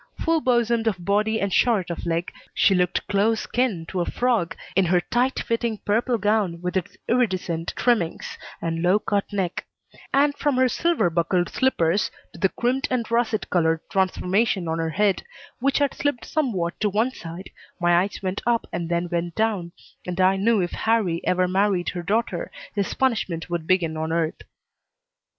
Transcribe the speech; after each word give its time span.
Full 0.25 0.41
bosomed 0.41 0.87
of 0.87 1.05
body 1.05 1.39
and 1.39 1.53
short 1.53 1.91
of 1.91 2.07
leg, 2.07 2.33
she 2.55 2.73
looked 2.73 3.05
close 3.07 3.45
kin 3.45 3.85
to 3.89 4.01
a 4.01 4.05
frog 4.07 4.55
in 4.75 4.85
her 4.85 4.99
tight 4.99 5.39
fitting 5.41 5.77
purple 5.85 6.17
gown 6.17 6.59
with 6.59 6.75
its 6.75 6.97
iridescent 7.07 7.71
trimmings, 7.75 8.39
and 8.63 8.81
low 8.81 8.97
cut 8.97 9.31
neck; 9.31 9.63
and 10.11 10.35
from 10.35 10.55
her 10.55 10.67
silver 10.67 11.11
buckled 11.11 11.49
slippers 11.49 12.09
to 12.33 12.39
the 12.39 12.49
crimped 12.49 12.87
and 12.89 13.11
russet 13.11 13.47
colored 13.51 13.79
transformation 13.91 14.67
on 14.67 14.79
her 14.79 14.89
head, 14.89 15.21
which 15.59 15.77
had 15.77 15.93
slipped 15.93 16.25
somewhat 16.25 16.79
to 16.79 16.89
one 16.89 17.11
side, 17.11 17.51
my 17.79 17.95
eyes 18.01 18.21
went 18.23 18.41
up 18.47 18.65
and 18.73 18.89
then 18.89 19.07
went 19.07 19.35
down, 19.35 19.71
and 20.07 20.19
I 20.19 20.35
knew 20.35 20.61
if 20.63 20.71
Harrie 20.71 21.21
ever 21.25 21.47
married 21.47 21.89
her 21.89 22.01
daughter 22.01 22.51
his 22.73 22.91
punishment 22.95 23.51
would 23.51 23.67
begin 23.67 23.95
on 23.95 24.11
earth. 24.11 24.41